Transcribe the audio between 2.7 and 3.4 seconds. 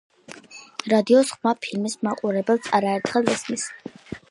არცერთხელ